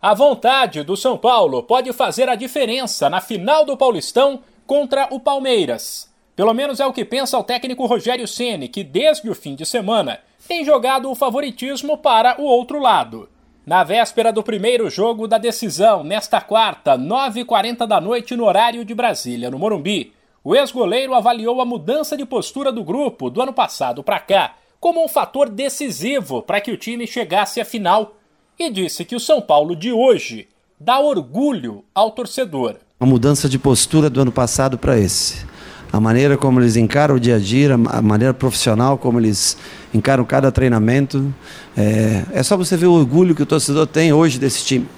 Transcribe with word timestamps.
A 0.00 0.14
vontade 0.14 0.84
do 0.84 0.96
São 0.96 1.18
Paulo 1.18 1.60
pode 1.60 1.92
fazer 1.92 2.28
a 2.28 2.36
diferença 2.36 3.10
na 3.10 3.20
final 3.20 3.64
do 3.64 3.76
Paulistão 3.76 4.38
contra 4.64 5.08
o 5.10 5.18
Palmeiras. 5.18 6.08
Pelo 6.36 6.54
menos 6.54 6.78
é 6.78 6.86
o 6.86 6.92
que 6.92 7.04
pensa 7.04 7.36
o 7.36 7.42
técnico 7.42 7.84
Rogério 7.84 8.28
Ceni, 8.28 8.68
que 8.68 8.84
desde 8.84 9.28
o 9.28 9.34
fim 9.34 9.56
de 9.56 9.66
semana 9.66 10.20
tem 10.46 10.64
jogado 10.64 11.10
o 11.10 11.16
favoritismo 11.16 11.98
para 11.98 12.40
o 12.40 12.44
outro 12.44 12.78
lado. 12.78 13.28
Na 13.66 13.82
véspera 13.82 14.32
do 14.32 14.40
primeiro 14.40 14.88
jogo 14.88 15.26
da 15.26 15.36
decisão, 15.36 16.04
nesta 16.04 16.40
quarta, 16.40 16.96
9h40 16.96 17.84
da 17.84 18.00
noite 18.00 18.36
no 18.36 18.44
horário 18.44 18.84
de 18.84 18.94
Brasília, 18.94 19.50
no 19.50 19.58
Morumbi, 19.58 20.12
o 20.44 20.54
ex-goleiro 20.54 21.12
avaliou 21.12 21.60
a 21.60 21.64
mudança 21.64 22.16
de 22.16 22.24
postura 22.24 22.70
do 22.70 22.84
grupo 22.84 23.28
do 23.28 23.42
ano 23.42 23.52
passado 23.52 24.04
para 24.04 24.20
cá 24.20 24.54
como 24.78 25.04
um 25.04 25.08
fator 25.08 25.48
decisivo 25.48 26.40
para 26.40 26.60
que 26.60 26.70
o 26.70 26.76
time 26.76 27.04
chegasse 27.04 27.60
à 27.60 27.64
final 27.64 28.14
e 28.58 28.70
disse 28.70 29.04
que 29.04 29.14
o 29.14 29.20
São 29.20 29.40
Paulo 29.40 29.76
de 29.76 29.92
hoje 29.92 30.48
dá 30.80 30.98
orgulho 30.98 31.84
ao 31.94 32.10
torcedor. 32.10 32.76
A 32.98 33.06
mudança 33.06 33.48
de 33.48 33.58
postura 33.58 34.10
do 34.10 34.20
ano 34.20 34.32
passado 34.32 34.76
para 34.76 34.98
esse. 34.98 35.46
A 35.92 36.00
maneira 36.00 36.36
como 36.36 36.60
eles 36.60 36.76
encaram 36.76 37.14
o 37.14 37.20
dia 37.20 37.36
a 37.36 37.38
dia, 37.38 37.74
a 37.74 38.02
maneira 38.02 38.34
profissional 38.34 38.98
como 38.98 39.18
eles 39.18 39.56
encaram 39.94 40.24
cada 40.24 40.50
treinamento. 40.50 41.32
É, 41.76 42.24
é 42.32 42.42
só 42.42 42.56
você 42.56 42.76
ver 42.76 42.86
o 42.86 42.92
orgulho 42.92 43.34
que 43.34 43.42
o 43.42 43.46
torcedor 43.46 43.86
tem 43.86 44.12
hoje 44.12 44.38
desse 44.38 44.64
time. 44.64 44.88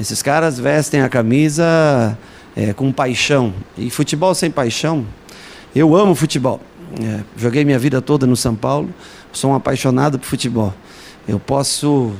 Esses 0.00 0.22
caras 0.22 0.58
vestem 0.58 1.00
a 1.00 1.08
camisa 1.08 2.18
é, 2.56 2.72
com 2.72 2.90
paixão. 2.90 3.52
E 3.76 3.90
futebol 3.90 4.34
sem 4.34 4.50
paixão, 4.50 5.06
eu 5.74 5.94
amo 5.94 6.14
futebol. 6.14 6.60
É, 7.00 7.20
joguei 7.36 7.64
minha 7.64 7.78
vida 7.78 8.00
toda 8.00 8.26
no 8.26 8.36
São 8.36 8.54
Paulo, 8.54 8.88
sou 9.32 9.50
um 9.50 9.54
apaixonado 9.54 10.18
por 10.18 10.26
futebol. 10.26 10.74
Eu 11.28 11.38
posso 11.38 12.12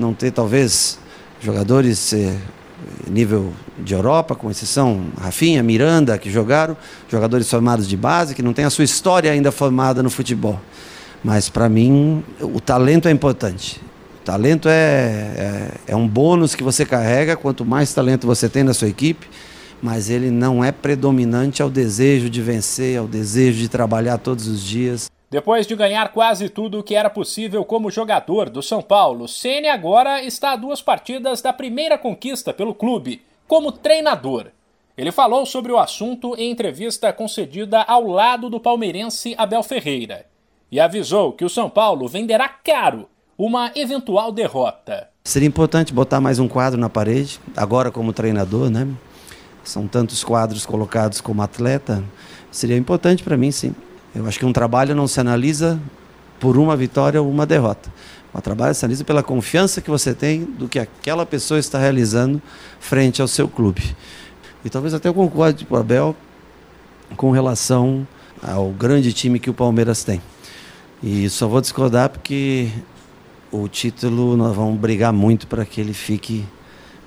não 0.00 0.14
ter 0.14 0.32
talvez 0.32 0.98
jogadores 1.40 2.14
nível 3.08 3.52
de 3.78 3.94
Europa, 3.94 4.34
com 4.34 4.50
exceção 4.50 5.06
Rafinha, 5.20 5.62
Miranda, 5.62 6.16
que 6.18 6.30
jogaram, 6.30 6.76
jogadores 7.08 7.48
formados 7.48 7.88
de 7.88 7.96
base, 7.96 8.34
que 8.34 8.42
não 8.42 8.52
tem 8.52 8.64
a 8.64 8.70
sua 8.70 8.84
história 8.84 9.30
ainda 9.30 9.50
formada 9.50 10.02
no 10.02 10.10
futebol. 10.10 10.60
Mas 11.22 11.48
para 11.48 11.68
mim, 11.68 12.24
o 12.40 12.60
talento 12.60 13.08
é 13.08 13.10
importante. 13.10 13.80
O 14.20 14.24
talento 14.24 14.68
é, 14.68 14.72
é, 14.76 15.70
é 15.88 15.96
um 15.96 16.06
bônus 16.06 16.54
que 16.54 16.62
você 16.62 16.84
carrega, 16.84 17.36
quanto 17.36 17.64
mais 17.64 17.92
talento 17.92 18.26
você 18.26 18.48
tem 18.48 18.62
na 18.62 18.74
sua 18.74 18.88
equipe, 18.88 19.26
mas 19.82 20.10
ele 20.10 20.30
não 20.30 20.62
é 20.62 20.70
predominante 20.70 21.62
ao 21.62 21.70
desejo 21.70 22.28
de 22.28 22.40
vencer, 22.40 22.98
ao 22.98 23.06
desejo 23.06 23.58
de 23.58 23.68
trabalhar 23.68 24.18
todos 24.18 24.46
os 24.46 24.62
dias. 24.62 25.10
Depois 25.30 25.64
de 25.64 25.76
ganhar 25.76 26.12
quase 26.12 26.48
tudo 26.48 26.80
o 26.80 26.82
que 26.82 26.96
era 26.96 27.08
possível 27.08 27.64
como 27.64 27.88
jogador 27.88 28.50
do 28.50 28.60
São 28.60 28.82
Paulo, 28.82 29.28
Ceni 29.28 29.68
agora 29.68 30.20
está 30.24 30.50
a 30.52 30.56
duas 30.56 30.82
partidas 30.82 31.40
da 31.40 31.52
primeira 31.52 31.96
conquista 31.96 32.52
pelo 32.52 32.74
clube, 32.74 33.22
como 33.46 33.70
treinador. 33.70 34.48
Ele 34.98 35.12
falou 35.12 35.46
sobre 35.46 35.70
o 35.70 35.78
assunto 35.78 36.34
em 36.36 36.50
entrevista 36.50 37.12
concedida 37.12 37.80
ao 37.82 38.08
lado 38.08 38.50
do 38.50 38.58
palmeirense 38.58 39.36
Abel 39.38 39.62
Ferreira 39.62 40.26
e 40.68 40.80
avisou 40.80 41.32
que 41.32 41.44
o 41.44 41.48
São 41.48 41.70
Paulo 41.70 42.08
venderá 42.08 42.48
caro 42.48 43.08
uma 43.38 43.70
eventual 43.76 44.32
derrota. 44.32 45.10
Seria 45.22 45.46
importante 45.46 45.94
botar 45.94 46.20
mais 46.20 46.40
um 46.40 46.48
quadro 46.48 46.78
na 46.78 46.90
parede, 46.90 47.38
agora 47.56 47.92
como 47.92 48.12
treinador, 48.12 48.68
né? 48.68 48.88
São 49.62 49.86
tantos 49.86 50.24
quadros 50.24 50.66
colocados 50.66 51.20
como 51.20 51.40
atleta. 51.40 52.02
Seria 52.50 52.76
importante 52.76 53.22
para 53.22 53.36
mim, 53.36 53.52
sim. 53.52 53.72
Eu 54.14 54.26
acho 54.26 54.38
que 54.38 54.44
um 54.44 54.52
trabalho 54.52 54.94
não 54.94 55.06
se 55.06 55.20
analisa 55.20 55.80
por 56.38 56.56
uma 56.56 56.76
vitória 56.76 57.20
ou 57.20 57.30
uma 57.30 57.46
derrota. 57.46 57.90
O 58.32 58.40
trabalho 58.40 58.74
se 58.74 58.84
analisa 58.84 59.04
pela 59.04 59.22
confiança 59.22 59.80
que 59.80 59.90
você 59.90 60.14
tem 60.14 60.44
do 60.44 60.68
que 60.68 60.78
aquela 60.78 61.26
pessoa 61.26 61.58
está 61.58 61.78
realizando 61.78 62.40
frente 62.78 63.20
ao 63.20 63.28
seu 63.28 63.48
clube. 63.48 63.96
E 64.64 64.70
talvez 64.70 64.94
até 64.94 65.08
eu 65.08 65.14
concorde 65.14 65.64
com 65.64 65.74
o 65.74 65.78
Abel 65.78 66.14
com 67.16 67.30
relação 67.30 68.06
ao 68.42 68.70
grande 68.70 69.12
time 69.12 69.38
que 69.38 69.50
o 69.50 69.54
Palmeiras 69.54 70.04
tem. 70.04 70.20
E 71.02 71.28
só 71.28 71.48
vou 71.48 71.60
discordar 71.60 72.10
porque 72.10 72.70
o 73.50 73.66
título 73.68 74.36
nós 74.36 74.54
vamos 74.54 74.78
brigar 74.78 75.12
muito 75.12 75.46
para 75.46 75.64
que 75.64 75.80
ele 75.80 75.94
fique 75.94 76.44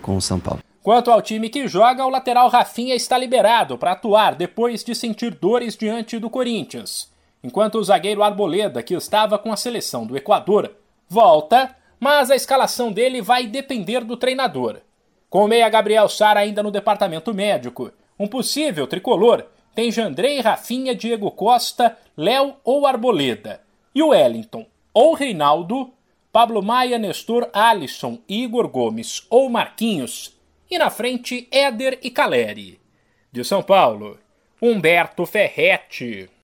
com 0.00 0.16
o 0.16 0.20
São 0.20 0.40
Paulo. 0.40 0.71
Quanto 0.82 1.12
ao 1.12 1.22
time 1.22 1.48
que 1.48 1.68
joga, 1.68 2.04
o 2.04 2.10
lateral 2.10 2.48
Rafinha 2.48 2.96
está 2.96 3.16
liberado 3.16 3.78
para 3.78 3.92
atuar 3.92 4.34
depois 4.34 4.82
de 4.82 4.96
sentir 4.96 5.32
dores 5.32 5.76
diante 5.76 6.18
do 6.18 6.28
Corinthians. 6.28 7.08
Enquanto 7.42 7.76
o 7.76 7.84
zagueiro 7.84 8.20
Arboleda, 8.20 8.82
que 8.82 8.94
estava 8.94 9.38
com 9.38 9.52
a 9.52 9.56
seleção 9.56 10.04
do 10.04 10.16
Equador, 10.16 10.74
volta, 11.08 11.76
mas 12.00 12.32
a 12.32 12.36
escalação 12.36 12.90
dele 12.90 13.22
vai 13.22 13.46
depender 13.46 14.02
do 14.02 14.16
treinador. 14.16 14.78
Com 15.30 15.44
o 15.44 15.48
meia 15.48 15.68
Gabriel 15.68 16.08
Sara 16.08 16.40
ainda 16.40 16.64
no 16.64 16.70
departamento 16.70 17.32
médico, 17.32 17.92
um 18.18 18.26
possível 18.26 18.86
tricolor 18.88 19.44
tem 19.76 19.90
Jandrei, 19.90 20.40
Rafinha, 20.40 20.96
Diego 20.96 21.30
Costa, 21.30 21.96
Léo 22.16 22.56
ou 22.64 22.88
Arboleda. 22.88 23.60
E 23.94 24.02
o 24.02 24.08
Wellington 24.08 24.66
ou 24.92 25.14
Reinaldo, 25.14 25.92
Pablo 26.32 26.60
Maia, 26.60 26.98
Nestor, 26.98 27.48
Alisson, 27.52 28.18
Igor 28.28 28.66
Gomes 28.66 29.24
ou 29.30 29.48
Marquinhos 29.48 30.41
e 30.72 30.78
na 30.78 30.88
frente 30.88 31.46
Éder 31.50 31.98
e 32.02 32.10
Caleri. 32.10 32.80
De 33.30 33.44
São 33.44 33.62
Paulo, 33.62 34.18
Humberto 34.60 35.26
Ferretti. 35.26 36.30